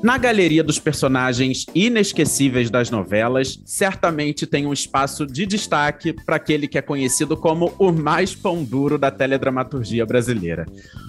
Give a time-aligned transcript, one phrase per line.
[0.00, 6.68] Na galeria dos personagens inesquecíveis das novelas, certamente tem um espaço de destaque para aquele
[6.68, 10.66] que é conhecido como o mais pão duro da teledramaturgia brasileira.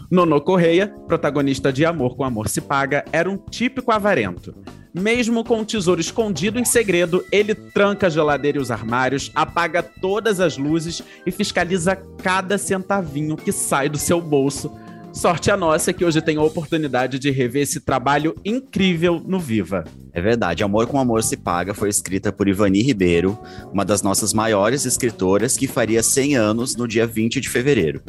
[0.09, 4.55] Nono Correia, protagonista de Amor com Amor se Paga, era um típico avarento.
[4.91, 9.83] Mesmo com o tesouro escondido em segredo, ele tranca a geladeira e os armários, apaga
[9.83, 14.71] todas as luzes e fiscaliza cada centavinho que sai do seu bolso
[15.19, 19.83] Sorte a nossa que hoje tem a oportunidade de rever esse trabalho incrível no Viva.
[20.13, 23.37] É verdade, Amor com Amor se Paga foi escrita por Ivani Ribeiro,
[23.69, 28.01] uma das nossas maiores escritoras que faria 100 anos no dia 20 de fevereiro.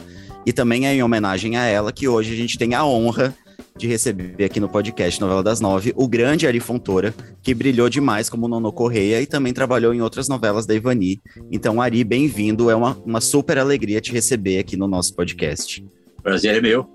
[0.46, 3.34] E também é em homenagem a ela que hoje a gente tem a honra
[3.76, 8.30] de receber aqui no podcast Novela das Nove o grande Ari Fontoura, que brilhou demais
[8.30, 11.20] como Nono Correia e também trabalhou em outras novelas da Ivani.
[11.50, 15.84] Então, Ari, bem-vindo, é uma, uma super alegria te receber aqui no nosso podcast.
[16.22, 16.88] Prazer é meu.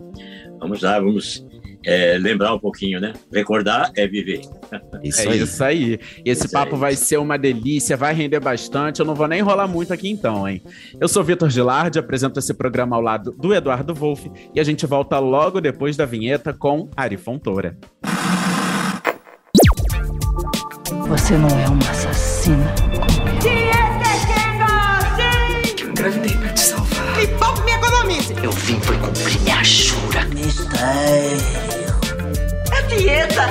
[0.59, 1.45] Vamos lá, vamos
[1.85, 3.13] é, lembrar um pouquinho, né?
[3.31, 4.41] Recordar é viver.
[5.03, 5.99] Isso é isso aí.
[6.25, 8.99] Esse papo vai ser uma delícia, vai render bastante.
[8.99, 10.63] Eu não vou nem enrolar muito aqui então, hein?
[10.99, 14.85] Eu sou Vitor Gilardi, apresento esse programa ao lado do Eduardo Wolff e a gente
[14.87, 17.77] volta logo depois da vinheta com Ari Fontoura.
[21.07, 23.25] Você não é uma assassina como.
[25.79, 26.34] Eu engravidei
[30.93, 31.95] Mistério.
[32.71, 33.45] É dieta.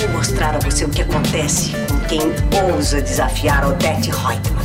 [0.00, 2.20] Vou mostrar a você o que acontece com quem
[2.72, 4.64] ousa desafiar Odette Reutemann.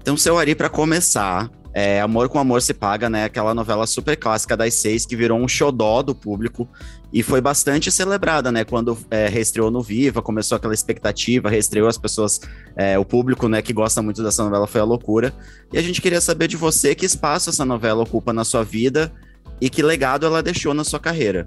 [0.00, 3.22] Então, seu Ari, para começar, é, Amor com Amor se Paga, né?
[3.22, 6.68] Aquela novela super clássica das seis que virou um xodó do público
[7.12, 8.64] e foi bastante celebrada, né?
[8.64, 12.40] Quando é, reestreou no Viva, começou aquela expectativa, reestreou as pessoas,
[12.74, 15.32] é, o público, né, que gosta muito dessa novela foi a loucura.
[15.72, 19.12] E a gente queria saber de você que espaço essa novela ocupa na sua vida
[19.60, 21.46] e que legado ela deixou na sua carreira,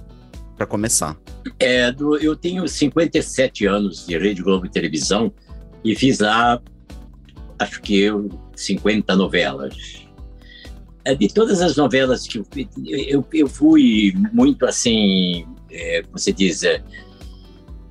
[0.55, 1.17] para começar.
[1.59, 5.33] É, eu tenho 57 anos de Rede Globo e Televisão
[5.83, 6.57] e fiz lá,
[7.59, 10.09] acho que eu, 50 novelas.
[11.03, 12.45] É, De todas as novelas que eu,
[12.85, 16.81] eu, eu fui muito assim, é, você diz, é,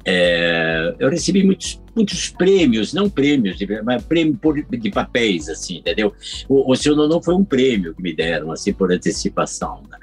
[0.05, 6.15] é, eu recebi muitos, muitos prêmios, não prêmios, mas prêmio por, de papéis, assim, entendeu?
[6.49, 9.83] O, o Seu Nono foi um prêmio que me deram, assim, por antecipação.
[9.91, 9.99] Né?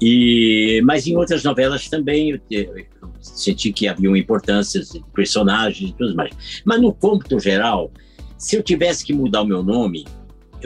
[0.00, 2.86] E, mas em outras novelas também eu, eu
[3.20, 6.62] senti que haviam importâncias de personagens e tudo mais.
[6.64, 7.92] Mas no cômputo geral,
[8.38, 10.06] se eu tivesse que mudar o meu nome,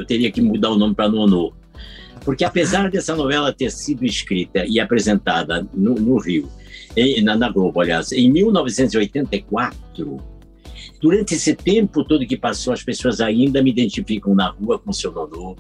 [0.00, 1.53] eu teria que mudar o nome para Nono.
[2.25, 6.49] Porque apesar dessa novela ter sido escrita e apresentada no, no Rio,
[6.97, 10.16] em, na, na, Globo, aliás, em 1984,
[11.00, 15.12] durante esse tempo todo que passou, as pessoas ainda me identificam na rua com seu
[15.12, 15.56] Nono,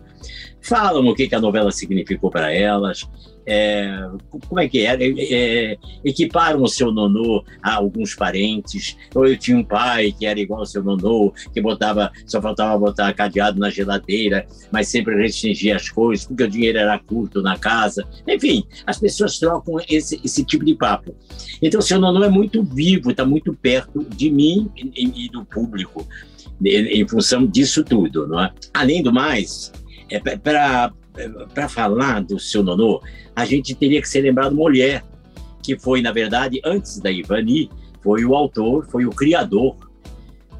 [0.60, 3.06] falam o que, que a novela significou para elas,
[3.46, 4.08] é,
[4.48, 5.02] como é que era?
[5.02, 8.96] É, é, equiparam o seu nonô a alguns parentes.
[9.14, 12.78] Ou eu tinha um pai que era igual ao seu nonô, que botava, só faltava
[12.78, 17.58] botar cadeado na geladeira, mas sempre restringia as coisas, porque o dinheiro era curto na
[17.58, 18.06] casa.
[18.26, 21.14] Enfim, as pessoas trocam esse, esse tipo de papo.
[21.60, 25.44] Então, o seu nonô é muito vivo, está muito perto de mim e, e do
[25.44, 26.06] público,
[26.64, 28.26] em, em função disso tudo.
[28.26, 28.52] Não é?
[28.72, 29.72] Além do mais,
[30.10, 30.92] é para
[31.52, 33.02] para falar do seu nonô,
[33.34, 35.04] a gente teria que ser lembrado Mulher,
[35.62, 37.70] que foi, na verdade, antes da Ivani,
[38.02, 39.76] foi o autor, foi o criador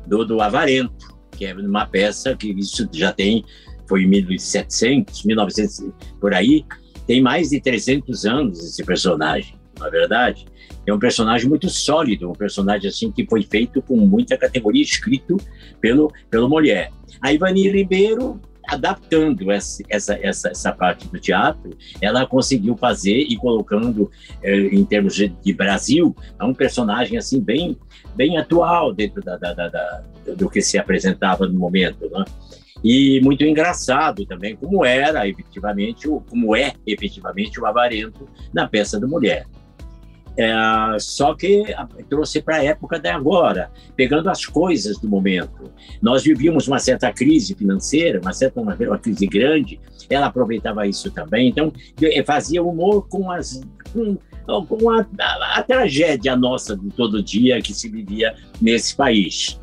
[0.07, 3.45] do, do Avarento, que é uma peça que isso já tem,
[3.87, 6.65] foi em 1700, 1900, por aí,
[7.07, 10.47] tem mais de 300 anos esse personagem, na é verdade.
[10.87, 15.37] É um personagem muito sólido, um personagem assim que foi feito com muita categoria, escrito
[15.81, 16.91] pelo, pelo Mulher.
[17.21, 21.71] A Ivani Ribeiro adaptando essa, essa, essa, essa parte do teatro,
[22.01, 24.11] ela conseguiu fazer e colocando,
[24.43, 27.77] eh, em termos de, de, Brasil, um personagem assim bem,
[28.15, 30.03] bem atual dentro da, da, da, da
[30.37, 32.25] do que se apresentava no momento, né?
[32.83, 39.07] E muito engraçado também, como era efetivamente, como é efetivamente o avarento na peça da
[39.07, 39.47] mulher.
[40.37, 40.53] É,
[40.99, 41.65] só que
[42.09, 45.71] trouxe para a época de agora, pegando as coisas do momento.
[46.03, 49.81] Nós vivíamos uma certa crise financeira, uma certa uma, uma crise grande.
[50.11, 51.73] Ela aproveitava isso também, então
[52.27, 53.61] fazia humor com as
[53.93, 54.17] com,
[54.67, 59.61] com a, a, a tragédia nossa de todo dia que se vivia nesse país.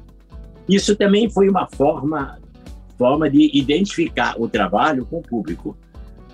[0.69, 2.39] Isso também foi uma forma
[2.97, 5.75] forma de identificar o trabalho com o público.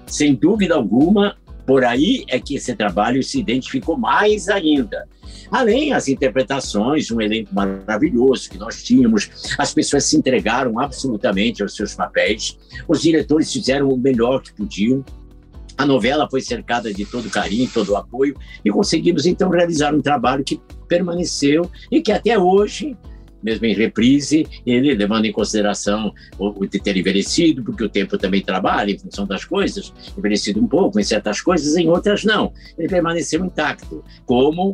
[0.06, 1.38] Sem dúvida alguma,
[1.68, 5.06] por aí é que esse trabalho se identificou mais ainda.
[5.52, 9.30] Além das interpretações, um elenco maravilhoso que nós tínhamos,
[9.60, 15.04] as pessoas se entregaram absolutamente aos seus papéis, os diretores fizeram o melhor que podiam.
[15.78, 20.46] A novela foi cercada de todo carinho, todo apoio, e conseguimos então realizar um trabalho
[20.46, 22.96] que permaneceu e que até hoje
[23.42, 28.42] mesmo em reprise, ele levando em consideração o, o ter envelhecido, porque o tempo também
[28.42, 32.52] trabalha em função das coisas, envelhecido um pouco em certas coisas, em outras não.
[32.78, 34.74] Ele permaneceu intacto, como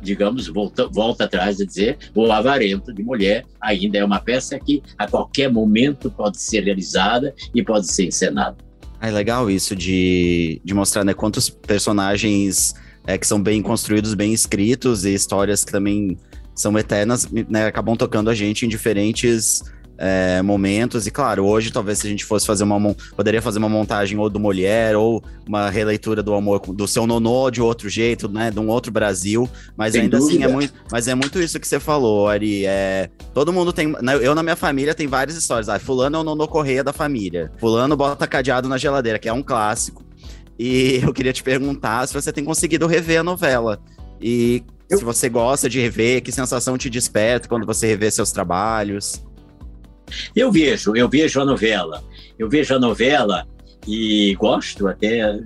[0.00, 4.82] digamos, volta, volta atrás de dizer, o Avarento de Mulher ainda é uma peça que
[4.96, 8.56] a qualquer momento pode ser realizada e pode ser encenada.
[9.00, 12.74] É legal isso de, de mostrar né, quantos personagens
[13.06, 16.16] é, que são bem construídos, bem escritos e histórias que também
[16.56, 19.62] são eternas, né, acabam tocando a gente em diferentes
[19.98, 21.06] é, momentos.
[21.06, 24.28] E claro, hoje talvez se a gente fosse fazer uma poderia fazer uma montagem ou
[24.28, 28.58] do Mulher ou uma releitura do amor do seu nonô de outro jeito, né, de
[28.58, 29.48] um outro Brasil.
[29.76, 30.38] Mas Sem ainda dúvida.
[30.38, 32.66] assim é muito, mas é muito isso que você falou, Ari.
[32.66, 35.68] É, todo mundo tem, né, eu na minha família tem várias histórias.
[35.68, 37.50] Ah, fulano é o nonô correia da família.
[37.58, 40.04] Fulano bota cadeado na geladeira, que é um clássico.
[40.58, 43.80] E eu queria te perguntar se você tem conseguido rever a novela.
[44.20, 44.98] E eu...
[44.98, 49.24] Se você gosta de rever, que sensação te desperta quando você revê seus trabalhos?
[50.34, 52.04] Eu vejo, eu vejo a novela.
[52.38, 53.46] Eu vejo a novela
[53.86, 55.38] e gosto até,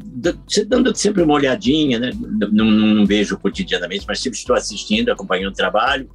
[0.66, 2.10] dando sempre uma olhadinha, né?
[2.52, 6.08] Não, não vejo cotidianamente, mas sempre estou assistindo, acompanhando o trabalho.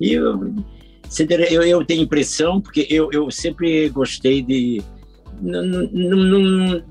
[0.00, 0.54] E eu,
[1.48, 4.82] eu, eu tenho impressão, porque eu, eu sempre gostei de,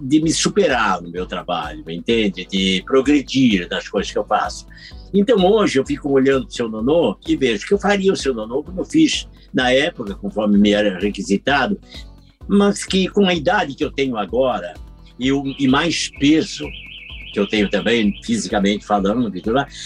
[0.02, 2.46] de me superar no meu trabalho, entende?
[2.46, 4.66] De progredir nas coisas que eu faço.
[5.14, 8.34] Então hoje eu fico olhando o seu nonô e vejo que eu faria o seu
[8.34, 11.80] nonô como eu fiz na época, conforme me era requisitado,
[12.48, 14.74] mas que com a idade que eu tenho agora
[15.20, 16.66] e, o, e mais peso
[17.34, 19.32] que eu tenho também, fisicamente falando,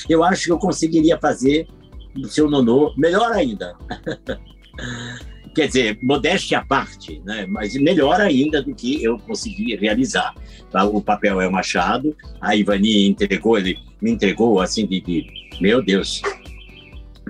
[0.09, 1.67] eu acho que eu conseguiria fazer
[2.15, 3.75] o seu nonô melhor ainda.
[5.53, 7.45] quer dizer, modéstia à parte, né?
[7.47, 10.33] mas melhor ainda do que eu consegui realizar.
[10.71, 10.83] Tá?
[10.83, 15.27] O papel é o Machado, a Ivani entregou, ele me entregou assim de, de
[15.61, 16.21] meu Deus,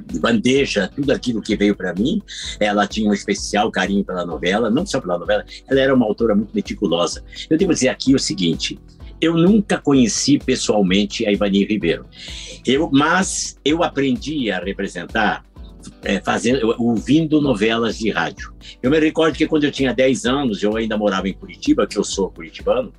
[0.07, 2.21] de bandeja tudo aquilo que veio para mim.
[2.59, 6.35] Ela tinha um especial carinho pela novela, não só pela novela, ela era uma autora
[6.35, 7.23] muito meticulosa.
[7.49, 8.79] Eu devo dizer aqui o seguinte:
[9.19, 12.05] eu nunca conheci pessoalmente a Ivani Ribeiro,
[12.65, 15.43] eu, mas eu aprendi a representar
[16.03, 18.53] é, fazendo, ouvindo novelas de rádio.
[18.81, 21.97] Eu me recordo que quando eu tinha 10 anos, eu ainda morava em Curitiba, que
[21.97, 22.91] eu sou curitibano,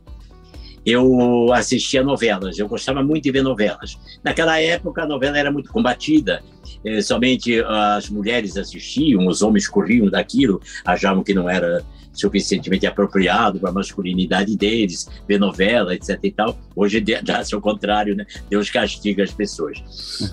[0.84, 3.98] eu assistia novelas, eu gostava muito de ver novelas.
[4.22, 6.42] Naquela época, a novela era muito combatida,
[6.84, 11.84] é, somente as mulheres assistiam, os homens corriam daquilo, achavam que não era
[12.14, 16.56] suficientemente apropriado para a masculinidade deles, ver novela, etc e tal.
[16.74, 18.24] Hoje já é o contrário, né?
[18.48, 19.82] Deus castiga as pessoas.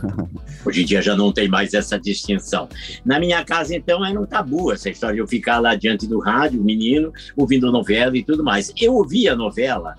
[0.63, 2.69] Hoje em dia já não tem mais essa distinção.
[3.03, 6.19] Na minha casa, então, era um tabu essa história de eu ficar lá diante do
[6.19, 8.71] rádio, menino, ouvindo novela e tudo mais.
[8.79, 9.95] Eu ouvia novela,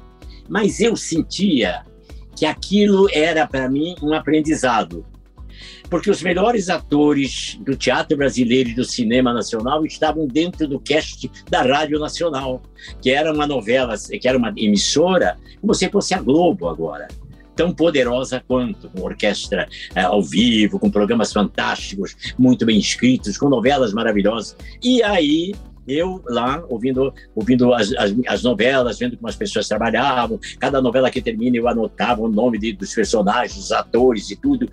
[0.48, 1.84] mas eu sentia
[2.36, 5.04] que aquilo era para mim um aprendizado
[5.92, 11.30] porque os melhores atores do teatro brasileiro e do cinema nacional estavam dentro do cast
[11.50, 12.62] da Rádio Nacional,
[13.02, 17.08] que era uma novela, que era uma emissora, como se fosse a Globo agora
[17.54, 23.50] tão poderosa quanto, com orquestra é, ao vivo, com programas fantásticos, muito bem escritos, com
[23.50, 24.56] novelas maravilhosas.
[24.82, 25.52] E aí
[25.86, 30.38] eu lá ouvindo ouvindo as, as, as, novelas, vendo como as pessoas trabalhavam.
[30.58, 34.68] Cada novela que termina eu anotava o nome de, dos personagens, dos atores e tudo.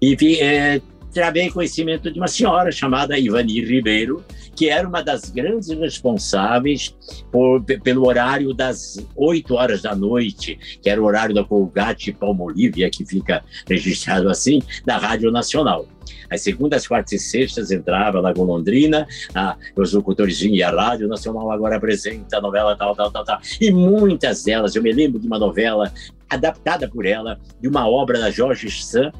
[0.00, 0.80] E é,
[1.12, 4.24] travei conhecimento de uma senhora chamada Ivani Ribeiro,
[4.56, 6.94] que era uma das grandes responsáveis
[7.30, 12.90] por, pelo horário das 8 horas da noite, que era o horário da Colgate Palmolívia,
[12.90, 15.86] que fica registrado assim, da Rádio Nacional.
[16.30, 21.06] As segundas, quartas e sextas entrava na Golondrina, a, os locutores vinham e a Rádio
[21.06, 23.40] Nacional agora apresenta a novela tal, tal, tal, tal.
[23.60, 25.92] E muitas delas, eu me lembro de uma novela
[26.28, 29.12] adaptada por ela, de uma obra da Jorge Sand,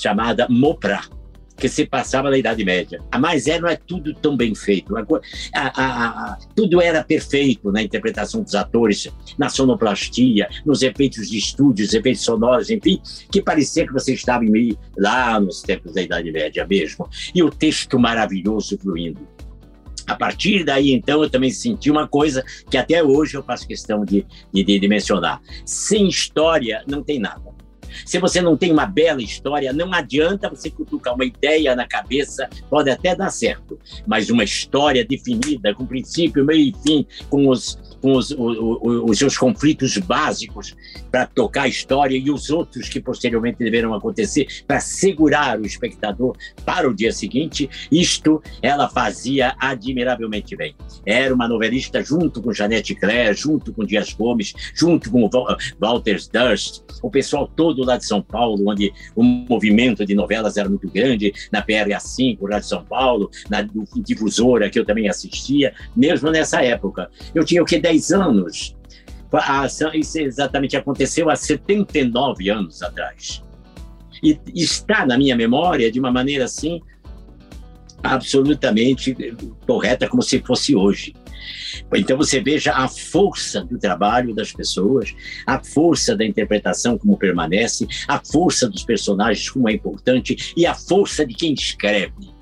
[0.00, 1.00] chamada Mopra,
[1.56, 3.00] que se passava na Idade Média.
[3.10, 4.96] A mais é, não é tudo tão bem feito.
[4.96, 5.04] A,
[5.54, 9.08] a, a, tudo era perfeito na interpretação dos atores,
[9.38, 14.76] na sonoplastia, nos efeitos de estúdios, efeitos sonoros, enfim, que parecia que você estava meio
[14.98, 17.08] lá nos tempos da Idade Média mesmo.
[17.34, 19.20] E o texto maravilhoso fluindo.
[20.06, 24.04] A partir daí, então, eu também senti uma coisa que até hoje eu faço questão
[24.04, 25.40] de, de, de mencionar.
[25.64, 27.51] Sem história, não tem nada.
[28.04, 32.48] Se você não tem uma bela história, não adianta você cutucar uma ideia na cabeça,
[32.68, 37.78] pode até dar certo, mas uma história definida, com princípio, meio e fim, com os
[38.02, 38.58] com os, os,
[39.08, 40.74] os seus conflitos básicos
[41.10, 46.36] para tocar a história e os outros que posteriormente deverão acontecer para segurar o espectador
[46.64, 47.70] para o dia seguinte.
[47.90, 50.74] Isto ela fazia admiravelmente bem.
[51.06, 55.30] Era uma novelista junto com Janete Claire, junto com Dias Gomes, junto com
[55.78, 60.68] Walter Durst, o pessoal todo lá de São Paulo, onde o movimento de novelas era
[60.68, 63.62] muito grande, na PRA5, lá de São Paulo, na
[63.96, 67.10] Difusora, que eu também assistia, mesmo nessa época.
[67.34, 68.76] Eu tinha o que, 10 anos.
[69.94, 73.42] Isso exatamente aconteceu há 79 anos atrás.
[74.22, 76.80] E está na minha memória de uma maneira assim
[78.02, 79.16] absolutamente
[79.66, 81.14] correta, como se fosse hoje.
[81.94, 85.14] Então você veja a força do trabalho das pessoas,
[85.46, 90.74] a força da interpretação como permanece, a força dos personagens como é importante e a
[90.74, 92.32] força de quem escreve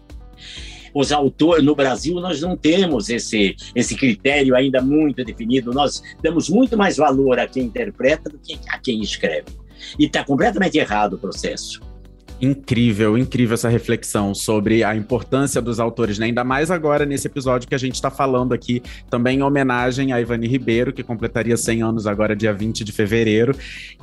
[0.95, 5.73] os autores no Brasil nós não temos esse esse critério ainda muito definido.
[5.73, 9.47] Nós damos muito mais valor a quem interpreta do que a quem escreve.
[9.99, 11.81] E está completamente errado o processo.
[12.41, 16.27] Incrível, incrível essa reflexão sobre a importância dos autores, né?
[16.27, 20.21] Ainda mais agora nesse episódio que a gente está falando aqui, também em homenagem a
[20.21, 23.55] Ivani Ribeiro, que completaria 100 anos agora, dia 20 de fevereiro.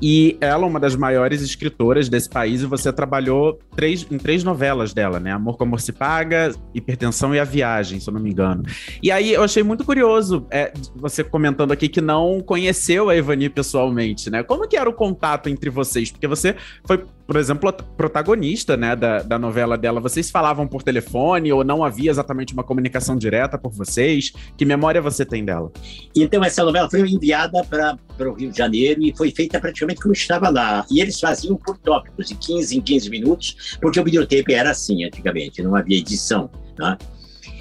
[0.02, 4.44] E ela, é uma das maiores escritoras desse país, e você trabalhou três, em três
[4.44, 5.32] novelas dela, né?
[5.32, 8.64] Amor com Amor se Paga, Hipertensão e A Viagem, se eu não me engano.
[9.02, 13.50] E aí eu achei muito curioso é, você comentando aqui que não conheceu a Ivani
[13.50, 14.44] pessoalmente, né?
[14.44, 16.12] Como que era o contato entre vocês?
[16.12, 20.82] Porque você foi, por exemplo, protagonista protagonista, né, da, da novela dela, vocês falavam por
[20.82, 24.32] telefone ou não havia exatamente uma comunicação direta por vocês?
[24.58, 25.72] Que memória você tem dela?
[26.16, 27.98] Então, essa novela foi enviada para
[28.30, 30.86] o Rio de Janeiro e foi feita praticamente como estava lá.
[30.90, 35.04] E eles faziam por tópicos, de 15 em 15 minutos, porque o videotape era assim
[35.04, 36.98] antigamente, não havia edição, né?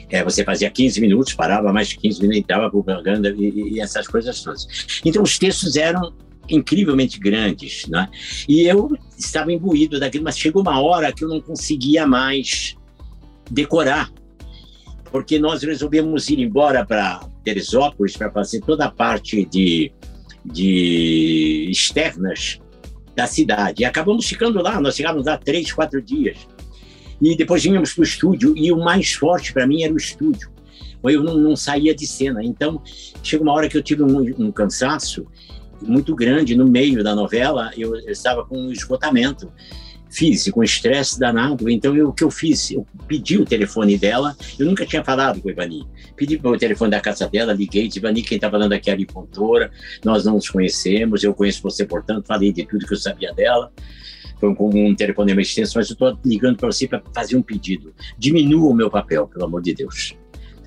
[0.09, 4.07] É, você fazia 15 minutos, parava mais de 15 minutos, entrava propaganda e, e, essas
[4.07, 4.69] coisas todas.
[5.05, 6.13] Então, os textos eram
[6.49, 8.09] incrivelmente grandes, né?
[8.49, 12.77] E eu estava imbuído daquilo, mas chegou uma hora que eu não conseguia mais
[13.51, 14.11] decorar,
[15.11, 19.93] porque nós resolvemos ir embora para Teresópolis para fazer toda a parte de,
[20.45, 22.61] de externas
[23.15, 23.83] da cidade.
[23.83, 26.37] E acabamos ficando lá, nós chegamos lá três, quatro dias.
[27.21, 30.51] E depois vínhamos para o estúdio, e o mais forte para mim era o estúdio.
[31.03, 32.43] Eu não, não, saía de cena.
[32.43, 32.83] Então,
[33.23, 35.27] chegou uma hora que eu tive um, um cansaço
[35.83, 39.51] muito grande no meio da novela, eu, eu estava com um esgotamento
[40.09, 41.69] físico, um estresse danado.
[41.69, 42.71] Então, eu, o que eu fiz?
[42.71, 45.87] Eu pedi o telefone dela, eu nunca tinha falado com a Ivani.
[46.17, 49.71] Pedi o telefone da casa dela, liguei, Ivani, quem está falando aqui é a Lipontora,
[50.05, 53.73] nós não nos conhecemos, eu conheço você, portanto, falei de tudo que eu sabia dela.
[54.39, 57.95] Foi um, um telefonema extenso, mas eu estou ligando para você para fazer um pedido.
[58.19, 60.15] Diminua o meu papel, pelo amor de Deus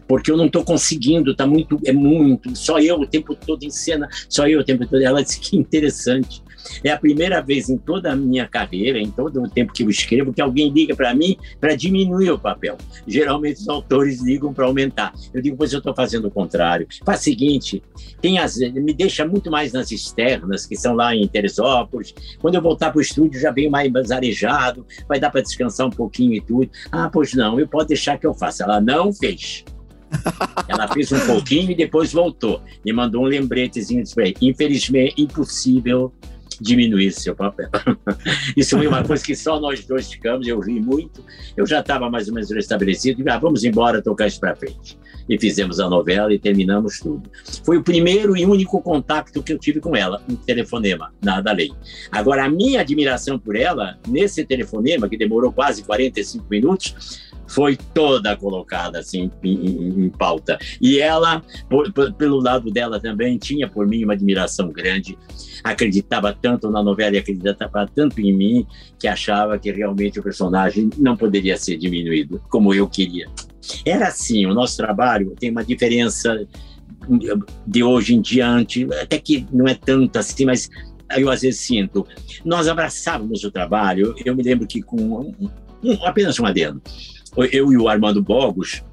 [0.10, 3.70] porque eu não estou conseguindo, tá muito, é muito, só eu o tempo todo em
[3.70, 5.04] cena, só eu o tempo todo.
[5.04, 6.42] Ela disse que interessante.
[6.84, 9.90] É a primeira vez em toda a minha carreira, em todo o tempo que eu
[9.90, 12.76] escrevo, que alguém liga para mim para diminuir o papel.
[13.08, 15.14] Geralmente os autores ligam para aumentar.
[15.32, 16.88] Eu digo, pois eu estou fazendo o contrário.
[17.06, 17.84] Faz o seguinte,
[18.20, 22.16] tem as, me deixa muito mais nas externas, que são lá em Teresópolis.
[22.40, 25.92] Quando eu voltar para o estúdio, já venho mais arejado, vai dar para descansar um
[25.92, 26.70] pouquinho e tudo.
[26.92, 28.64] Ah, pois não, eu pode deixar que eu faça.
[28.64, 29.64] Ela não fez.
[30.68, 32.62] Ela fez um pouquinho e depois voltou.
[32.86, 34.04] E mandou um lembretezinho.
[34.04, 36.14] Disse, Infelizmente, impossível
[36.60, 37.70] diminuir seu papel.
[38.56, 41.24] Isso foi uma coisa que só nós dois ficamos, eu ri muito.
[41.56, 43.24] Eu já estava mais ou menos restabelecido.
[43.30, 44.98] Ah, vamos embora tocar isso para frente.
[45.28, 47.30] E fizemos a novela e terminamos tudo.
[47.64, 51.72] Foi o primeiro e único contato que eu tive com ela, um telefonema, nada além.
[52.12, 58.36] Agora, a minha admiração por ela, nesse telefonema, que demorou quase 45 minutos, foi toda
[58.36, 60.58] colocada assim em, em, pauta.
[60.80, 65.18] E ela, por, por, pelo lado dela também, tinha por mim uma admiração grande.
[65.64, 68.68] Acreditava tanto na novela e acreditava tanto em mim
[69.00, 73.28] que achava que realmente o personagem não poderia ser diminuído como eu queria.
[73.84, 76.48] Era assim, o nosso trabalho tem uma diferença
[77.66, 80.70] de hoje em diante, até que não é tanto assim, mas
[81.18, 82.06] eu às vezes sinto.
[82.46, 85.50] Nós abraçávamos o trabalho, eu me lembro que com um,
[85.84, 86.82] um, apenas um adendo
[87.44, 88.84] eu e o Armando Bogos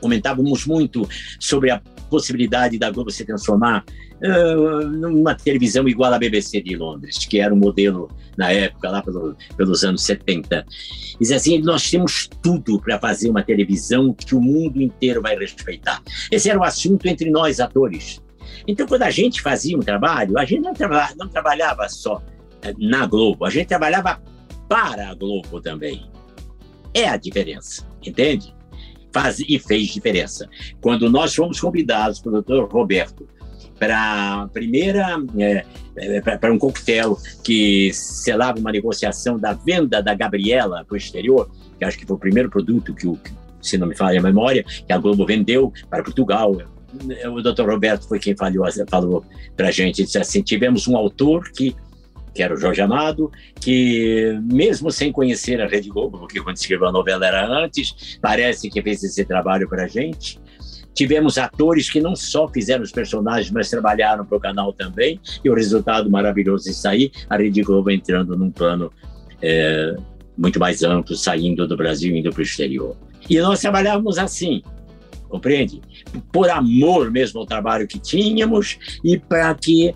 [0.00, 1.08] comentávamos muito
[1.38, 3.84] sobre a possibilidade da Globo se transformar
[4.22, 8.90] uh, numa televisão igual à BBC de Londres, que era o um modelo na época,
[8.90, 10.66] lá pelo, pelos anos 70.
[11.20, 16.02] E assim, nós temos tudo para fazer uma televisão que o mundo inteiro vai respeitar.
[16.30, 18.20] Esse era o assunto entre nós, atores.
[18.66, 20.72] Então, quando a gente fazia um trabalho, a gente não,
[21.18, 22.22] não trabalhava só
[22.78, 24.20] na Globo, a gente trabalhava
[24.68, 26.11] para a Globo também.
[26.94, 28.54] É a diferença, entende?
[29.12, 30.48] Faz, e fez diferença.
[30.80, 33.28] Quando nós fomos convidados pelo doutor Roberto
[33.78, 35.64] para primeira é,
[35.96, 41.50] é para um coquetel que selava uma negociação da venda da Gabriela para o exterior,
[41.78, 43.18] que acho que foi o primeiro produto que, o,
[43.60, 46.56] se não me falha a memória, que a Globo vendeu para Portugal.
[47.32, 49.24] O doutor Roberto foi quem falou, falou
[49.56, 51.74] para a gente, disse assim, tivemos um autor que
[52.34, 56.88] que era o Jorge Amado, que mesmo sem conhecer a Rede Globo, porque quando escreveu
[56.88, 60.40] a novela era antes, parece que fez esse trabalho para a gente,
[60.94, 65.48] Tivemos atores que não só fizeram os personagens, mas trabalharam para o canal também, e
[65.48, 68.92] o resultado maravilhoso de sair, a Rede Globo entrando num plano
[69.40, 69.96] é,
[70.36, 72.96] muito mais amplo, saindo do Brasil indo para o exterior.
[73.28, 74.62] E nós trabalhávamos assim,
[75.32, 75.80] compreende?
[76.30, 79.94] Por amor mesmo ao trabalho que tínhamos e para que,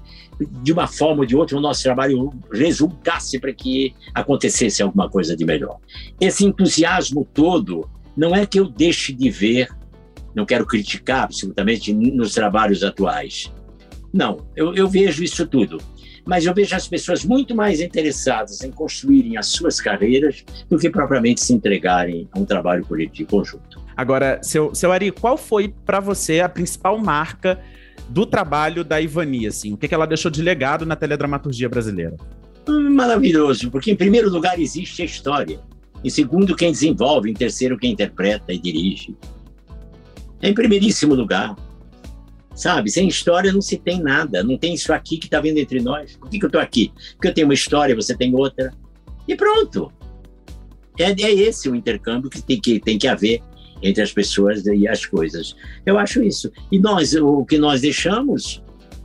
[0.63, 5.37] de uma forma ou de outra, o nosso trabalho resultasse para que acontecesse alguma coisa
[5.37, 5.79] de melhor.
[6.19, 9.69] Esse entusiasmo todo não é que eu deixe de ver
[10.35, 13.51] não quero criticar absolutamente nos trabalhos atuais.
[14.13, 15.79] Não, eu, eu vejo isso tudo.
[16.27, 20.91] Mas eu vejo as pessoas muito mais interessadas em construírem as suas carreiras do que
[20.91, 23.76] propriamente se entregarem a um trabalho político conjunto.
[23.97, 27.59] Agora, seu, seu Ari, qual foi para você a principal marca
[28.09, 29.47] do trabalho da Ivani?
[29.47, 29.73] Assim?
[29.73, 32.17] O que, que ela deixou de legado na teledramaturgia brasileira?
[32.69, 35.61] Hum, maravilhoso, porque em primeiro lugar existe a história.
[36.05, 37.31] Em segundo, quem desenvolve.
[37.31, 39.17] Em terceiro, quem interpreta e dirige
[40.43, 41.57] é em primeiríssimo lugar.
[42.55, 45.79] Sabe, sem história não se tem nada, não tem isso aqui que está vendo entre
[45.81, 46.17] nós.
[46.17, 46.91] Por que, que eu estou aqui?
[47.13, 48.73] Porque eu tenho uma história, você tem outra.
[49.29, 49.93] E pronto.
[50.99, 53.43] É, é esse o intercâmbio que tem, que tem que haver
[53.87, 55.55] entre as pessoas e as coisas.
[55.85, 56.51] Eu acho isso.
[56.71, 58.63] E nós, o que nós deixamos,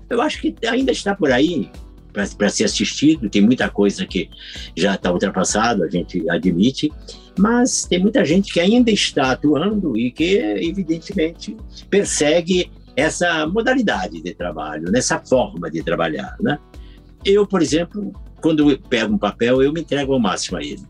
[0.10, 1.70] eu acho que ainda está por aí
[2.12, 3.30] para ser assistido.
[3.30, 4.30] Tem muita coisa que
[4.76, 6.92] já está ultrapassado, a gente admite,
[7.38, 11.56] mas tem muita gente que ainda está atuando e que, evidentemente,
[11.90, 16.60] persegue essa modalidade de trabalho, nessa forma de trabalhar, né?
[17.24, 18.12] Eu, por exemplo,
[18.42, 20.82] quando eu pego um papel, eu me entrego ao máximo a ele.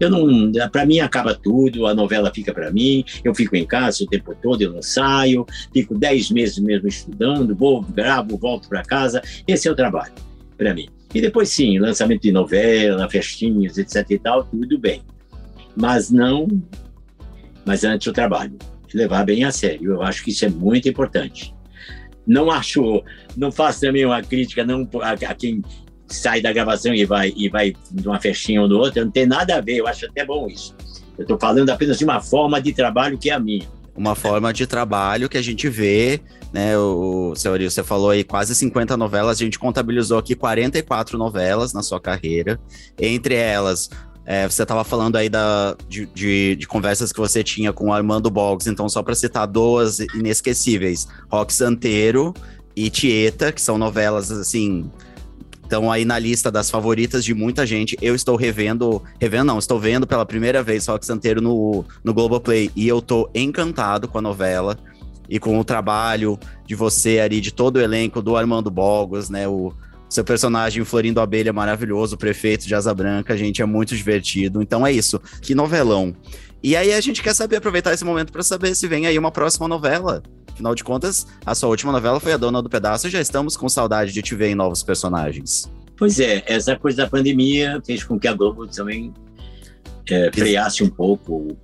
[0.00, 4.02] Eu não, para mim acaba tudo, a novela fica para mim, eu fico em casa
[4.02, 8.82] o tempo todo, eu não saio, fico dez meses mesmo estudando, vou, gravo, volto para
[8.82, 10.12] casa, esse é o trabalho
[10.58, 10.88] para mim.
[11.14, 15.00] E depois sim, lançamento de novela, festinhas, etc e tal, tudo bem
[15.76, 16.48] mas não.
[17.64, 18.56] Mas antes o trabalho,
[18.92, 19.92] levar bem a sério.
[19.92, 21.54] Eu acho que isso é muito importante.
[22.26, 23.02] Não acho,
[23.36, 25.62] não faço também uma crítica não a, a quem
[26.14, 29.26] sai da gravação e vai e vai de uma festinha ou do outro, não tem
[29.26, 29.76] nada a ver.
[29.76, 30.74] Eu acho até bom isso.
[31.16, 33.66] Eu estou falando apenas de uma forma de trabalho que é a minha.
[33.96, 36.20] Uma forma de trabalho que a gente vê,
[36.52, 36.76] né?
[36.76, 41.72] O, o seu você falou aí quase 50 novelas, a gente contabilizou aqui 44 novelas
[41.72, 42.58] na sua carreira.
[42.98, 43.88] Entre elas,
[44.26, 47.92] é, você estava falando aí da, de, de, de, conversas que você tinha com o
[47.92, 52.32] Armando Boggs, então só para citar duas inesquecíveis, Rock Santeiro
[52.74, 54.90] e Tieta, que são novelas assim,
[55.64, 57.96] estão aí na lista das favoritas de muita gente.
[58.00, 62.70] Eu estou revendo, revendo não, estou vendo pela primeira vez Rock Santeiro no, no Globoplay
[62.76, 64.78] e eu tô encantado com a novela
[65.28, 69.48] e com o trabalho de você ali, de todo o elenco do Armando Bogos, né,
[69.48, 69.72] o
[70.08, 74.62] seu personagem Florindo Abelha maravilhoso, o prefeito de Asa Branca, gente, é muito divertido.
[74.62, 75.20] Então é isso.
[75.42, 76.14] Que novelão.
[76.64, 79.30] E aí a gente quer saber, aproveitar esse momento para saber se vem aí uma
[79.30, 80.22] próxima novela.
[80.50, 83.54] Afinal de contas, a sua última novela foi A Dona do Pedaço e já estamos
[83.54, 85.70] com saudade de te ver em novos personagens.
[85.94, 89.12] Pois é, essa coisa da pandemia fez com que a Globo também
[90.08, 91.54] é, freasse um pouco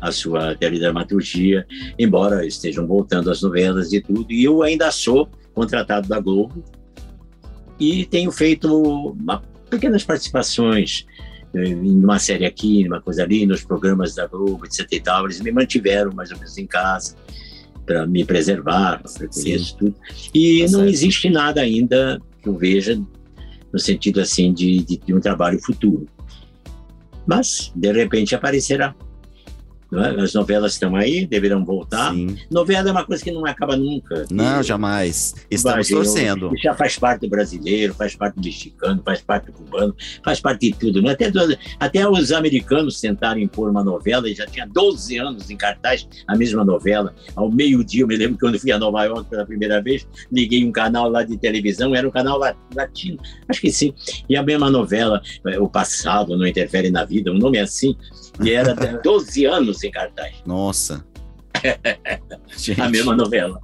[0.00, 1.66] a sua teledramaturgia,
[1.98, 4.32] embora estejam voltando as novelas e tudo.
[4.32, 6.62] E eu ainda sou contratado da Globo
[7.80, 11.06] e tenho feito uma, pequenas participações
[11.54, 15.24] em uma série aqui, numa coisa ali, nos programas da Globo, etc e tal.
[15.24, 17.16] Eles me mantiveram mais ou menos em casa
[17.86, 19.94] para me preservar, para isso tudo.
[20.34, 20.92] E tá não certo.
[20.92, 23.00] existe nada ainda que eu veja
[23.72, 26.06] no sentido assim de, de, de um trabalho futuro.
[27.26, 28.94] Mas, de repente, aparecerá.
[29.90, 30.20] É?
[30.20, 32.12] As novelas estão aí, deverão voltar.
[32.12, 32.36] Sim.
[32.50, 34.26] Novela é uma coisa que não acaba nunca.
[34.30, 35.34] Não, jamais.
[35.50, 36.50] Estamos torcendo.
[36.62, 40.70] Já faz parte do brasileiro, faz parte do mexicano, faz parte do cubano, faz parte
[40.70, 41.00] de tudo.
[41.00, 41.12] Né?
[41.12, 41.32] Até,
[41.80, 46.36] até os americanos tentaram impor uma novela e já tinha 12 anos em cartaz a
[46.36, 47.14] mesma novela.
[47.34, 50.64] Ao meio-dia, eu me lembro que quando fui a Nova York pela primeira vez, liguei
[50.66, 52.38] um canal lá de televisão, era um canal
[52.74, 53.94] latino, acho que sim.
[54.28, 57.96] E a mesma novela, eh, O Passado Não Interfere na Vida, um nome assim
[58.40, 60.36] e era 12 anos em cartaz.
[60.46, 61.04] Nossa.
[62.78, 63.60] a mesma novela.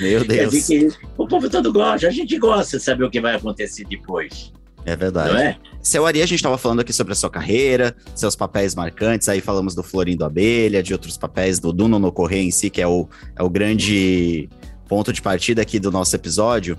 [0.00, 0.66] Meu Deus.
[0.66, 4.52] Que o povo todo gosta, a gente gosta de saber o que vai acontecer depois.
[4.84, 5.32] É verdade.
[5.32, 5.56] Não é?
[5.80, 9.40] Seu Ari, a gente estava falando aqui sobre a sua carreira, seus papéis marcantes, aí
[9.40, 12.86] falamos do Florindo Abelha, de outros papéis do Duno no Correio em si, que é
[12.86, 14.48] o, é o grande
[14.88, 16.78] ponto de partida aqui do nosso episódio.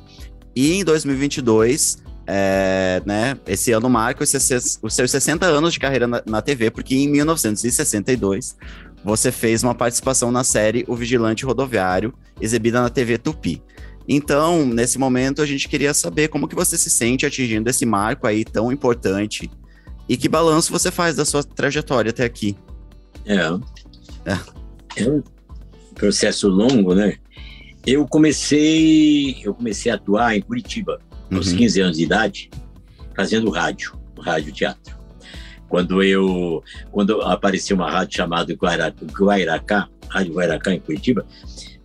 [0.55, 1.97] E em 2022,
[2.27, 6.41] é, né, esse ano marca os seus, os seus 60 anos de carreira na, na
[6.41, 8.55] TV, porque em 1962
[9.03, 13.61] você fez uma participação na série O Vigilante Rodoviário, exibida na TV Tupi.
[14.07, 18.25] Então, nesse momento, a gente queria saber como que você se sente atingindo esse marco
[18.25, 19.49] aí tão importante
[20.07, 22.55] e que balanço você faz da sua trajetória até aqui.
[23.25, 23.35] É.
[24.25, 25.23] É, é um
[25.93, 27.17] processo longo, né?
[27.85, 30.99] Eu comecei, eu comecei a atuar em Curitiba,
[31.31, 31.57] aos uhum.
[31.57, 32.49] 15 anos de idade,
[33.15, 34.95] fazendo rádio, rádio teatro.
[35.67, 41.25] Quando eu, quando apareceu uma rádio chamada Guairacá, Rádio Guairacá em Curitiba,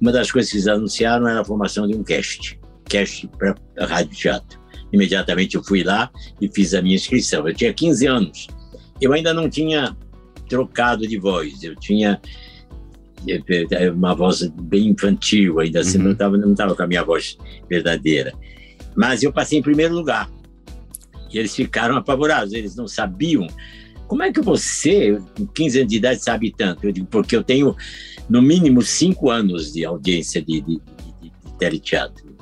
[0.01, 4.17] uma das coisas que eles anunciaram era a formação de um cast, cast para rádio
[4.17, 4.61] teatro.
[4.93, 7.47] Imediatamente eu fui lá e fiz a minha inscrição.
[7.47, 8.47] Eu tinha 15 anos.
[9.01, 9.97] Eu ainda não tinha
[10.49, 11.63] trocado de voz.
[11.63, 12.21] Eu tinha
[13.27, 16.05] eh, eh, uma voz bem infantil, ainda assim, uhum.
[16.05, 18.33] não estava não tava com a minha voz verdadeira.
[18.95, 20.31] Mas eu passei em primeiro lugar.
[21.33, 23.47] E eles ficaram apavorados, eles não sabiam.
[24.07, 26.85] Como é que você, com 15 anos de idade, sabe tanto?
[26.85, 27.77] Eu digo, porque eu tenho
[28.29, 32.37] no mínimo cinco anos de audiência de, de, de, de teleteatro.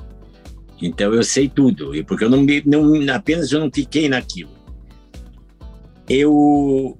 [0.81, 4.51] Então eu sei tudo, e porque eu não, não apenas eu não fiquei naquilo.
[6.07, 6.97] Eu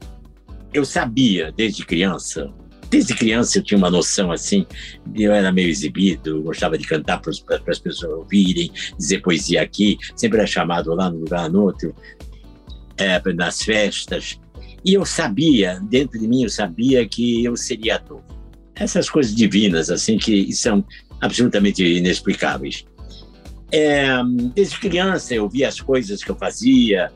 [0.72, 2.52] eu sabia desde criança,
[2.90, 4.66] desde criança eu tinha uma noção assim,
[5.16, 7.32] eu era meio exibido, gostava de cantar para
[7.68, 11.96] as pessoas ouvirem, dizer poesia aqui, sempre era chamado lá no lugar no outro,
[12.98, 14.40] é, nas festas.
[14.84, 18.22] E eu sabia, dentro de mim eu sabia que eu seria ator
[18.80, 20.84] essas coisas divinas, assim, que são
[21.20, 22.86] absolutamente inexplicáveis.
[23.72, 24.08] É,
[24.56, 27.12] desde criança eu via as coisas que eu fazia.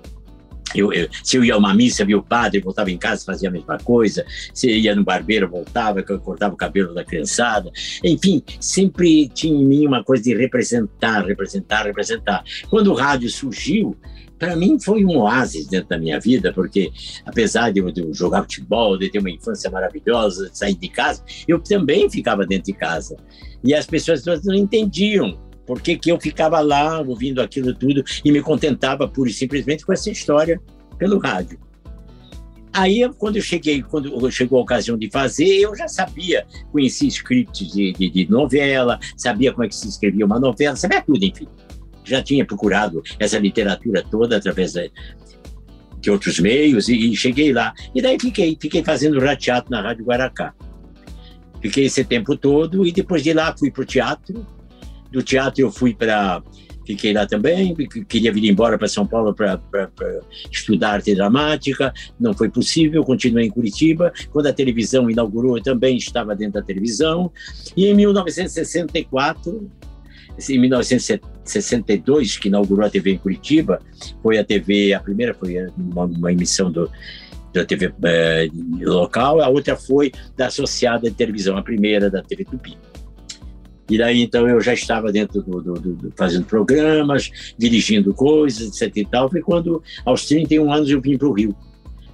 [0.75, 3.49] Eu, eu, se eu ia a uma missa, via o padre, voltava em casa, fazia
[3.49, 4.25] a mesma coisa.
[4.53, 7.71] Se eu ia no barbeiro, voltava, eu cortava o cabelo da criançada.
[8.03, 12.43] Enfim, sempre tinha em mim uma coisa de representar, representar, representar.
[12.69, 13.97] Quando o rádio surgiu,
[14.43, 16.91] para mim foi um oásis dentro da minha vida, porque
[17.25, 20.89] apesar de eu, de eu, jogar futebol, de ter uma infância maravilhosa, de sair de
[20.89, 23.15] casa, eu também ficava dentro de casa.
[23.63, 28.31] E as pessoas não entendiam por que, que eu ficava lá ouvindo aquilo tudo e
[28.31, 30.61] me contentava pura e simplesmente com essa história
[30.97, 31.59] pelo rádio.
[32.71, 37.71] Aí, quando eu cheguei, quando chegou a ocasião de fazer, eu já sabia, conhecia scripts
[37.71, 41.47] de, de, de novela, sabia como é que se escrevia uma novela, sabia tudo, enfim
[42.03, 44.73] já tinha procurado essa literatura toda através
[45.99, 47.73] de outros meios e, e, cheguei lá.
[47.95, 50.53] E daí fiquei, fiquei fazendo teatro na Rádio Guaracá.
[51.61, 54.45] Fiquei esse tempo todo e depois de lá fui para o teatro.
[55.13, 56.43] Do teatro eu fui para
[56.85, 57.73] fiquei lá também,
[58.09, 59.59] queria vir embora para São Paulo para
[60.51, 64.11] estudar arte dramática, não foi possível, continuei em Curitiba.
[64.31, 67.31] Quando a televisão inaugurou, eu também estava dentro da televisão.
[67.75, 69.71] E em 1964,
[70.49, 73.79] em 1962, que inaugurou a TV em Curitiba,
[74.21, 76.89] foi a TV, a primeira foi uma, uma emissão do,
[77.53, 78.49] da TV eh,
[78.81, 82.77] local, a outra foi da Associada de Televisão, a primeira da TV Tupi.
[83.89, 88.95] E daí, então, eu já estava dentro do, do, do, fazendo programas, dirigindo coisas, etc
[88.95, 89.29] e tal.
[89.29, 91.55] Foi quando, aos 31 anos, eu vim para o Rio,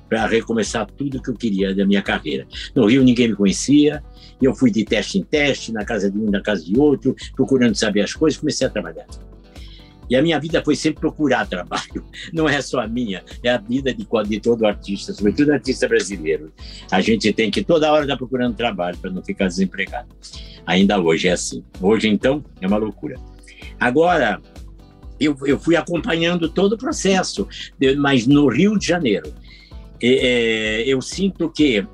[0.10, 2.48] para recomeçar tudo que eu queria da minha carreira.
[2.74, 4.04] No Rio, ninguém me conhecia,
[4.42, 7.76] eu fui de teste em teste, na casa de um, na casa de outro, procurando
[7.76, 9.06] saber as coisas, comecei a trabalhar.
[10.10, 12.04] E a minha vida foi sempre procurar trabalho.
[12.34, 16.52] Não é só a minha, é a vida de, de todo artista, sobretudo artista brasileiro.
[16.92, 20.10] A gente tem que toda hora estar procurando trabalho para não ficar desempregado.
[20.66, 21.64] Ainda hoje é assim.
[21.82, 23.20] Hoje, então, é uma loucura.
[23.80, 24.42] Agora,
[25.20, 27.48] eu, eu fui acompanhando todo o processo,
[27.98, 29.32] mas no Rio de Janeiro.
[30.02, 31.86] É, eu sinto que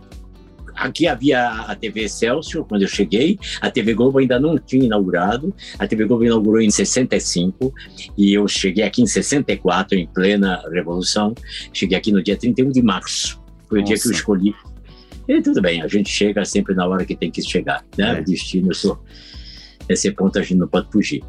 [0.76, 5.54] Aqui havia a TV Excelsior, quando eu cheguei, a TV Globo ainda não tinha inaugurado,
[5.80, 7.74] a TV Globo inaugurou em 65,
[8.18, 11.34] e eu cheguei aqui em 64, em plena Revolução,
[11.74, 13.94] cheguei aqui no dia 31 de março, foi Nossa.
[13.94, 14.56] o dia que eu escolhi.
[15.28, 18.18] E tudo bem, a gente chega sempre na hora que tem que chegar, né?
[18.18, 18.22] É.
[18.22, 19.02] O destino, sou,
[19.90, 21.24] esse ponto a gente não pode fugir.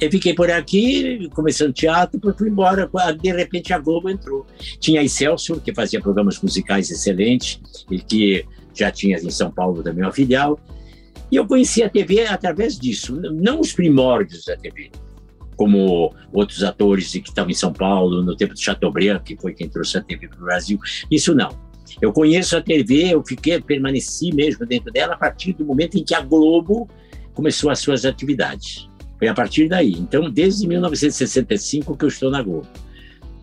[0.00, 2.88] Eu fiquei por aqui, começando teatro, fui embora.
[3.20, 4.46] De repente a Globo entrou.
[4.78, 10.04] Tinha Excelsior, que fazia programas musicais excelentes, e que já tinha em São Paulo também
[10.04, 10.58] uma filial.
[11.30, 14.90] E eu conheci a TV através disso, não os primórdios da TV,
[15.56, 19.68] como outros atores que estavam em São Paulo, no tempo do Chateaubriand, que foi quem
[19.68, 20.78] trouxe a TV para o Brasil.
[21.10, 21.50] Isso não.
[22.00, 26.04] Eu conheço a TV, eu fiquei, permaneci mesmo dentro dela a partir do momento em
[26.04, 26.88] que a Globo
[27.34, 28.87] começou as suas atividades.
[29.18, 29.92] Foi a partir daí.
[29.92, 32.68] Então, desde 1965 que eu estou na Globo.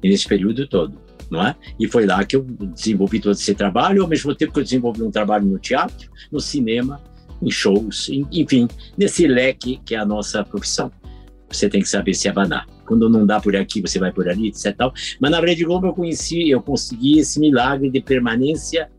[0.03, 0.97] nesse período todo,
[1.29, 1.55] não é?
[1.79, 5.01] E foi lá que eu desenvolvi todo esse trabalho, ao mesmo tempo que eu desenvolvi
[5.01, 7.01] um trabalho no teatro, no cinema,
[7.41, 10.91] em shows, enfim, nesse leque que é a nossa profissão.
[11.49, 12.67] Você tem que saber se abanar.
[12.85, 14.75] Quando não dá por aqui, você vai por ali, etc.
[14.75, 14.93] Tal.
[15.19, 18.89] Mas na Rede Globo eu conheci, eu consegui esse milagre de permanência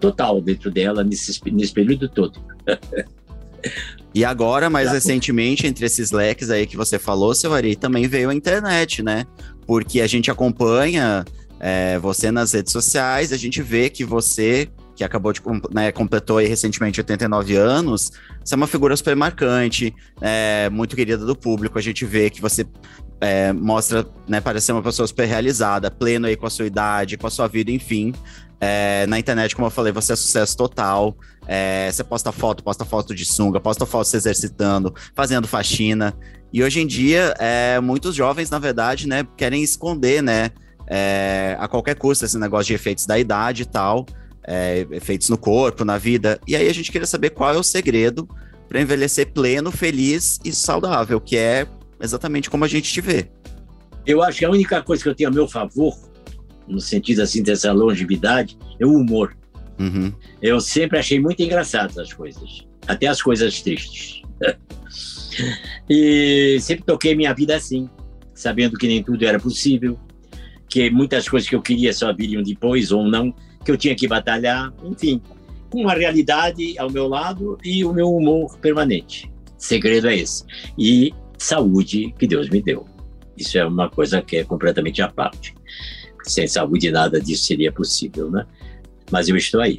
[0.00, 2.38] total dentro dela nesse, nesse período todo.
[4.14, 8.28] E agora, mais recentemente, entre esses leques aí que você falou, seu Ari, também veio
[8.28, 9.24] a internet, né?
[9.66, 11.24] Porque a gente acompanha
[11.58, 16.38] é, você nas redes sociais, a gente vê que você, que acabou de, né, completou
[16.38, 18.10] aí recentemente 89 anos,
[18.44, 22.40] você é uma figura super marcante, é, muito querida do público, a gente vê que
[22.40, 22.66] você
[23.20, 27.16] é, mostra, né, parece ser uma pessoa super realizada, pleno aí com a sua idade,
[27.16, 28.12] com a sua vida, enfim.
[28.60, 31.16] É, na internet, como eu falei, você é sucesso total.
[31.46, 36.14] É, você posta foto, posta foto de sunga, posta foto se exercitando, fazendo faxina.
[36.52, 40.50] E hoje em dia, é, muitos jovens, na verdade, né, querem esconder, né,
[40.86, 44.06] é, a qualquer custo esse negócio de efeitos da idade e tal,
[44.46, 46.40] é, efeitos no corpo, na vida.
[46.46, 48.28] E aí a gente queria saber qual é o segredo
[48.68, 51.66] para envelhecer pleno, feliz e saudável, que é
[52.00, 53.30] exatamente como a gente te vê.
[54.06, 55.94] Eu acho que a única coisa que eu tenho a meu favor
[56.66, 59.36] no sentido assim dessa longevidade, é o humor.
[59.78, 60.12] Uhum.
[60.40, 64.22] Eu sempre achei muito engraçado as coisas, até as coisas tristes.
[65.88, 67.88] e sempre toquei minha vida assim,
[68.34, 69.98] sabendo que nem tudo era possível,
[70.68, 74.08] que muitas coisas que eu queria só viriam depois ou não, que eu tinha que
[74.08, 75.20] batalhar, enfim,
[75.70, 79.30] com uma realidade ao meu lado e o meu humor permanente.
[79.56, 80.44] Segredo é esse.
[80.78, 82.86] E saúde que Deus me deu.
[83.36, 85.54] Isso é uma coisa que é completamente à parte
[86.24, 88.46] sem saúde nada disso seria possível, né?
[89.12, 89.78] Mas eu estou aí.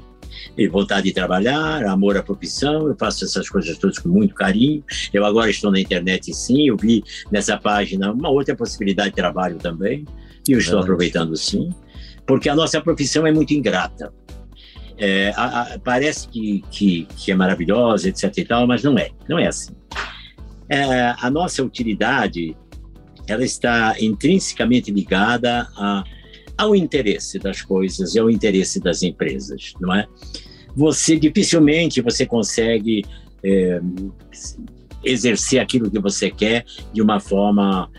[0.58, 4.84] E vontade de trabalhar, amor à profissão, eu faço essas coisas todas com muito carinho.
[5.12, 9.58] Eu agora estou na internet sim, eu vi nessa página uma outra possibilidade de trabalho
[9.58, 10.06] também,
[10.48, 11.69] e eu estou aproveitando sim,
[12.26, 14.13] porque a nossa profissão é muito ingrata.
[14.98, 19.10] É, a, a, parece que, que, que, é maravilhosa, etc e tal, mas não é,
[19.28, 19.74] não é assim.
[20.69, 22.56] É, a nossa utilidade,
[23.28, 26.04] ela está intrinsecamente ligada a
[26.58, 30.08] ao interesse das coisas e ao interesse das empresas, não é?
[30.76, 33.04] Você dificilmente você consegue
[33.44, 33.80] é,
[35.04, 37.89] exercer aquilo que você quer de uma forma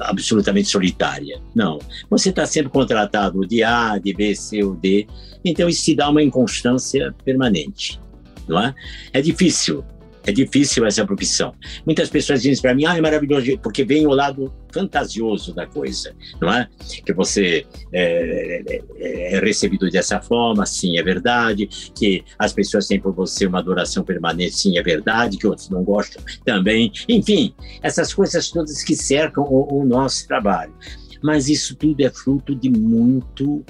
[0.00, 1.40] absolutamente solitária.
[1.54, 1.78] Não.
[2.08, 5.06] Você está sendo contratado de A, de B, C ou D,
[5.44, 8.00] então isso te dá uma inconstância permanente,
[8.48, 8.74] não é?
[9.12, 9.84] É difícil
[10.26, 11.54] é difícil essa profissão.
[11.86, 16.14] Muitas pessoas dizem para mim, ah, é maravilhoso, porque vem o lado fantasioso da coisa,
[16.40, 16.68] não é?
[17.04, 21.66] Que você é, é, é, recebido dessa forma, sim, é verdade.
[21.94, 25.36] Que as pessoas têm por você uma adoração permanente, sim, é verdade.
[25.36, 26.92] Que outros não gostam também.
[27.08, 30.74] Enfim, essas coisas todas que cercam o, o nosso trabalho.
[31.22, 33.64] Mas isso tudo é fruto de muito,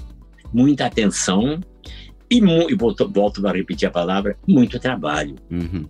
[0.52, 1.60] muita atenção
[2.30, 5.34] e, e volto, volto a repetir a palavra, muito trabalho.
[5.50, 5.88] Uhum.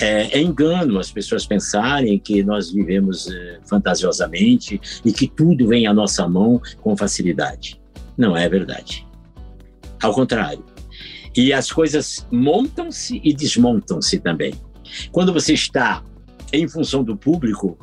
[0.00, 5.86] É, é, engano as pessoas pensarem que nós vivemos é, fantasiosamente e que tudo vem
[5.86, 7.80] à nossa mão com facilidade.
[8.16, 9.06] Não é verdade.
[10.00, 10.64] Ao contrário.
[11.36, 14.54] E as coisas montam-se e desmontam-se também.
[15.10, 16.02] Quando você está
[16.52, 17.78] em função do público,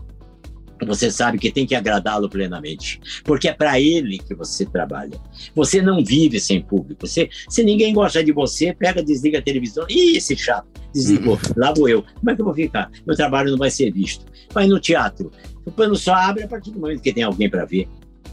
[0.84, 5.18] você sabe que tem que agradá-lo plenamente, porque é para ele que você trabalha.
[5.54, 7.08] Você não vive sem público.
[7.08, 9.86] Você, se ninguém gosta de você, pega, desliga a televisão.
[9.90, 11.36] Ih, esse chato, desligou.
[11.36, 11.54] Uhum.
[11.56, 12.04] Lá vou eu.
[12.04, 12.92] Como é que eu vou ficar?
[13.06, 14.26] Meu trabalho não vai ser visto.
[14.52, 15.32] Vai no teatro.
[15.66, 17.88] O pano só abre a partir do momento que tem alguém para ver.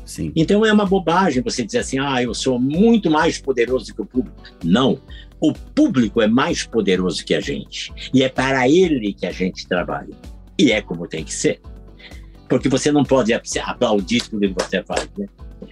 [0.04, 0.32] Sim.
[0.34, 4.06] Então é uma bobagem você dizer assim, ah, eu sou muito mais poderoso que o
[4.06, 4.36] público.
[4.64, 5.00] Não.
[5.40, 7.92] O público é mais poderoso que a gente.
[8.12, 10.14] E é para ele que a gente trabalha.
[10.58, 11.60] E é como tem que ser.
[12.52, 15.26] Porque você não pode aplaudir tudo que você faz, né?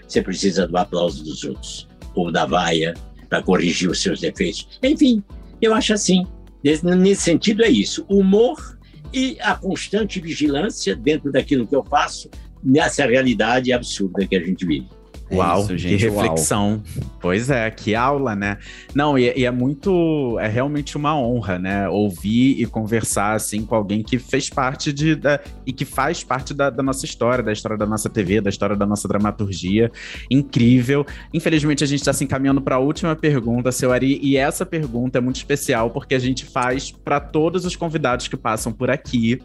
[0.09, 2.95] Você precisa do aplauso dos outros, ou da vaia,
[3.29, 4.67] para corrigir os seus defeitos.
[4.83, 5.23] Enfim,
[5.61, 6.27] eu acho assim.
[6.65, 8.07] Nesse sentido, é isso.
[8.09, 8.79] Humor
[9.13, 12.31] e a constante vigilância dentro daquilo que eu faço,
[12.65, 14.89] nessa realidade absurda que a gente vive.
[15.31, 16.83] É Uau, isso, gente, que reflexão.
[16.99, 17.07] Uau.
[17.21, 18.59] Pois é, que aula, né?
[18.93, 21.89] Não, e, e, é muito, é realmente uma honra, né?
[21.89, 26.53] Ouvir e conversar assim com alguém que fez parte de da, e que faz parte
[26.53, 29.93] da, da, nossa história, da história da nossa TV, da história da nossa dramaturgia.
[30.29, 31.07] Incrível.
[31.33, 35.19] Infelizmente, a gente está se encaminhando para a última pergunta, seu Ari, e essa pergunta
[35.19, 39.41] é muito especial porque a gente faz para todos os convidados que passam por aqui.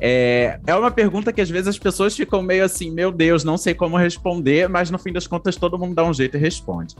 [0.00, 3.58] É, é uma pergunta que às vezes as pessoas ficam meio assim, meu Deus, não
[3.58, 6.94] sei como responder, mas no fim das contas todo mundo dá um jeito e responde.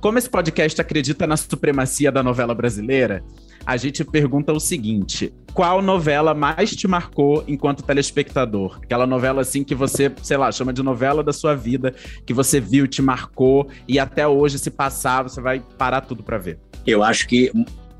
[0.00, 3.22] Como esse podcast acredita na supremacia da novela brasileira,
[3.64, 8.80] a gente pergunta o seguinte: qual novela mais te marcou enquanto telespectador?
[8.82, 11.94] Aquela novela assim que você, sei lá, chama de novela da sua vida,
[12.26, 16.38] que você viu, te marcou e até hoje, se passar, você vai parar tudo para
[16.38, 16.58] ver.
[16.84, 17.52] Eu acho que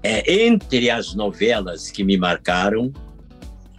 [0.03, 2.93] é, entre as novelas que me marcaram,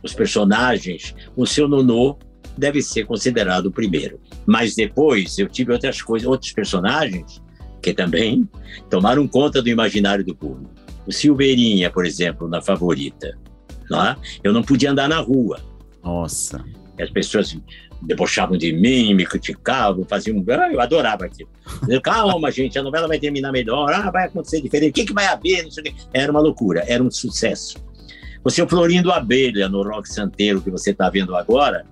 [0.03, 2.17] os personagens, o seu Nonô
[2.57, 4.19] deve ser considerado o primeiro.
[4.45, 7.41] Mas depois eu tive outras coisas, outros personagens
[7.81, 8.47] que também
[8.89, 10.71] tomaram conta do imaginário do público.
[11.05, 13.37] O Silveirinha, por exemplo, na Favorita.
[13.89, 14.15] Não é?
[14.43, 15.59] Eu não podia andar na rua.
[16.01, 16.63] Nossa.
[16.99, 17.57] As pessoas
[18.01, 20.43] debochavam de mim, me criticavam, faziam.
[20.49, 21.49] Ah, eu adorava aquilo.
[22.01, 25.25] Calma, gente, a novela vai terminar melhor, ah, vai acontecer diferente, o que, que vai
[25.25, 25.67] haver?
[26.13, 27.77] Era uma loucura, era um sucesso.
[28.45, 31.85] O seu Florindo Abelha, no Rock Santeiro, que você está vendo agora,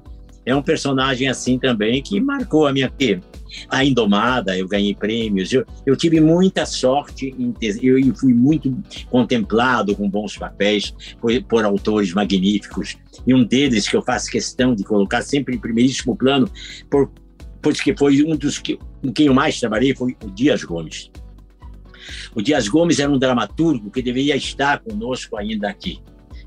[0.46, 3.22] é um personagem assim também que marcou a minha vida.
[3.70, 8.76] A Indomada, eu ganhei prêmios, eu, eu tive muita sorte, em ter, eu, fui muito
[9.10, 12.98] contemplado com bons papéis por, por, autores magníficos.
[13.26, 16.50] E um deles que eu faço questão de colocar sempre em primeiríssimo plano,
[16.90, 17.12] por,
[17.62, 21.12] pois que foi um dos que, com quem eu mais trabalhei, foi o Dias Gomes.
[22.36, 26.02] O Dias Gomes era um dramaturgo que deveria estar conosco ainda aqui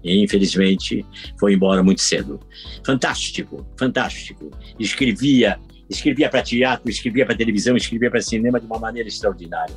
[0.05, 1.05] e infelizmente
[1.41, 2.39] foi embora muito cedo.
[2.85, 4.51] Fantástico, fantástico.
[4.79, 9.75] Escrevia, escrevia para teatro, escrevia para televisão, escrevia para cinema de uma maneira extraordinária.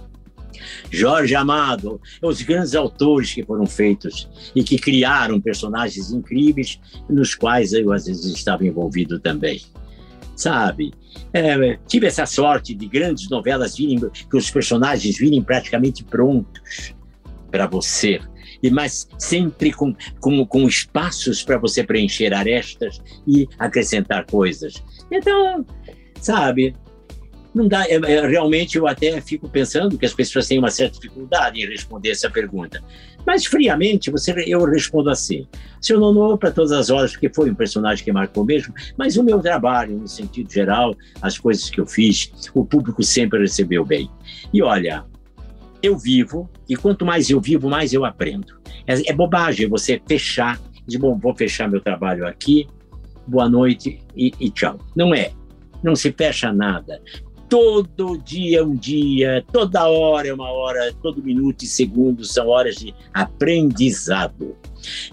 [0.92, 7.74] Jorge Amado, os grandes autores que foram feitos e que criaram personagens incríveis nos quais
[7.74, 9.62] eu às vezes estava envolvido também.
[10.36, 10.94] Sabe?
[11.32, 16.94] É, tive essa sorte de grandes novelas virem, que os personagens virem praticamente prontos
[17.50, 18.20] para você
[18.62, 24.84] e mas sempre com, com, com espaços para você preencher arestas e acrescentar coisas.
[25.12, 25.66] Então,
[26.20, 26.74] sabe,
[27.58, 30.96] não dá, é, é, realmente eu até fico pensando que as pessoas têm uma certa
[30.96, 32.84] dificuldade em responder essa pergunta.
[33.26, 35.48] Mas friamente, você, eu respondo assim:
[35.82, 39.24] Seu Nono, para todas as horas, porque foi um personagem que marcou mesmo, mas o
[39.24, 44.10] meu trabalho, no sentido geral, as coisas que eu fiz, o público sempre recebeu bem.
[44.54, 45.04] E olha,
[45.82, 48.60] eu vivo, e quanto mais eu vivo, mais eu aprendo.
[48.86, 52.68] É, é bobagem você fechar, de bom, vou fechar meu trabalho aqui,
[53.28, 54.80] boa noite e, e tchau.
[54.96, 55.32] Não é.
[55.84, 57.02] Não se fecha nada.
[57.50, 62.48] Todo dia é um dia, toda hora é uma hora, todo minuto e segundo são
[62.48, 64.56] horas de aprendizado.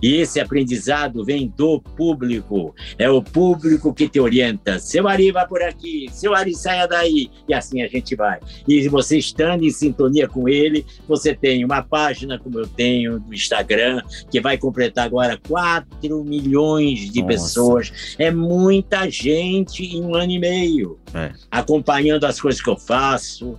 [0.02, 2.74] E esse aprendizado vem do público.
[2.98, 4.78] É o público que te orienta.
[4.78, 7.30] Seu Ari vai por aqui, seu Ari saia daí.
[7.48, 8.38] E assim a gente vai.
[8.66, 13.34] E você estando em sintonia com ele, você tem uma página, como eu tenho, no
[13.34, 17.26] Instagram, que vai completar agora 4 milhões de Nossa.
[17.26, 18.16] pessoas.
[18.18, 20.98] É muita gente em um ano e meio.
[21.14, 21.32] É.
[21.50, 23.58] Acompanhando as coisas que eu faço.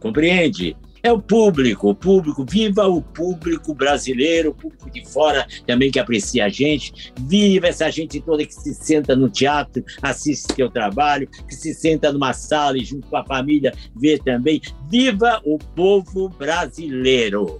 [0.00, 0.76] Compreende?
[1.02, 5.98] É o público, o público, viva o público brasileiro, o público de fora também que
[5.98, 11.28] aprecia a gente, viva essa gente toda que se senta no teatro, assiste seu trabalho,
[11.48, 16.28] que se senta numa sala e junto com a família vê também, viva o povo
[16.28, 17.58] brasileiro.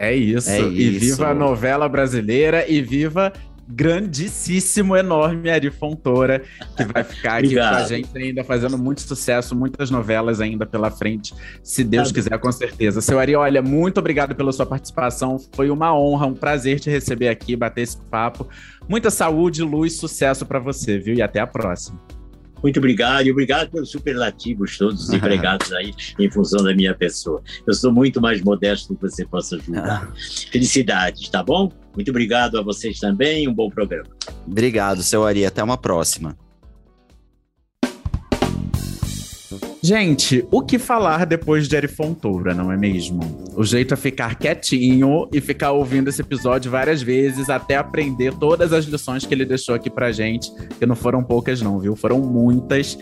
[0.00, 0.48] É isso.
[0.48, 1.00] É e isso.
[1.00, 3.30] viva a novela brasileira e viva
[3.70, 6.42] grandíssimo, enorme Ari Fontoura,
[6.76, 10.90] que vai ficar aqui com a gente ainda fazendo muito sucesso, muitas novelas ainda pela
[10.90, 13.00] frente, se Deus tá quiser, com certeza.
[13.00, 15.38] Seu Ari, olha, muito obrigado pela sua participação.
[15.54, 18.48] Foi uma honra, um prazer te receber aqui, bater esse papo.
[18.88, 21.14] Muita saúde, luz, sucesso para você, viu?
[21.14, 22.00] E até a próxima.
[22.62, 27.42] Muito obrigado e obrigado pelos superlativos todos os empregados aí em função da minha pessoa.
[27.66, 30.12] Eu sou muito mais modesto do que você possa julgar.
[30.50, 31.72] Felicidades, tá bom?
[31.94, 34.08] Muito obrigado a vocês também, um bom programa.
[34.46, 36.36] Obrigado, seu Ari, até uma próxima.
[39.82, 43.20] Gente, o que falar depois de Eri Fontoura, não é mesmo?
[43.56, 48.74] O jeito é ficar quietinho e ficar ouvindo esse episódio várias vezes até aprender todas
[48.74, 51.96] as lições que ele deixou aqui pra gente, que não foram poucas não, viu?
[51.96, 52.98] Foram muitas.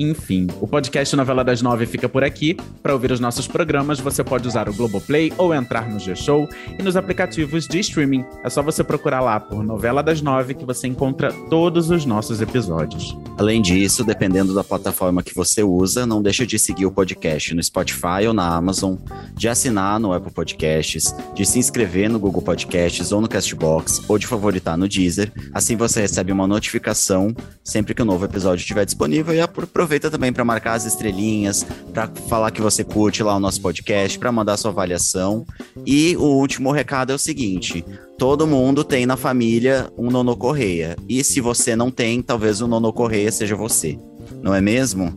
[0.00, 2.56] Enfim, o podcast Novela das Nove fica por aqui.
[2.80, 6.82] Para ouvir os nossos programas, você pode usar o Globoplay ou entrar no G-Show e
[6.84, 8.24] nos aplicativos de streaming.
[8.44, 12.40] É só você procurar lá por Novela das Nove que você encontra todos os nossos
[12.40, 13.18] episódios.
[13.36, 17.62] Além disso, dependendo da plataforma que você usa, não deixa de seguir o podcast no
[17.62, 18.94] Spotify ou na Amazon,
[19.34, 24.16] de assinar no Apple Podcasts, de se inscrever no Google Podcasts ou no Castbox, ou
[24.16, 25.32] de favoritar no Deezer.
[25.52, 27.34] Assim você recebe uma notificação
[27.64, 30.84] sempre que o um novo episódio estiver disponível e aproveita aproveita também para marcar as
[30.84, 35.46] estrelinhas, para falar que você curte lá o nosso podcast, para mandar sua avaliação.
[35.86, 37.82] E o último recado é o seguinte:
[38.18, 40.94] todo mundo tem na família um Nono Correia.
[41.08, 43.98] E se você não tem, talvez o Nono Correia seja você.
[44.42, 45.16] Não é mesmo?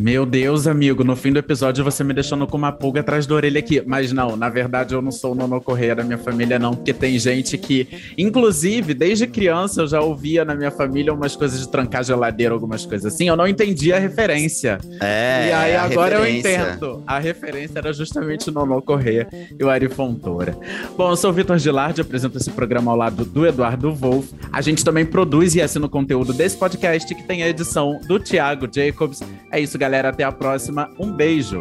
[0.00, 3.34] Meu Deus, amigo, no fim do episódio você me deixando com uma pulga atrás da
[3.34, 3.82] orelha aqui.
[3.84, 6.94] Mas não, na verdade eu não sou o Nono Correia da minha família, não, porque
[6.94, 7.86] tem gente que,
[8.16, 12.86] inclusive, desde criança eu já ouvia na minha família umas coisas de trancar geladeira, algumas
[12.86, 13.28] coisas assim.
[13.28, 14.78] Eu não entendia a referência.
[15.02, 15.48] É.
[15.48, 17.02] E aí agora eu entendo.
[17.06, 19.28] A referência era justamente o Nono Correia
[19.58, 20.56] e o Ari Fontoura.
[20.96, 24.32] Bom, eu sou o Vitor Gilardi, apresento esse programa ao lado do Eduardo Wolff.
[24.50, 28.18] A gente também produz e assina o conteúdo desse podcast, que tem a edição do
[28.18, 29.20] Thiago Jacobs.
[29.52, 30.10] É isso, galera galera.
[30.10, 30.90] Até a próxima.
[30.98, 31.60] Um beijo.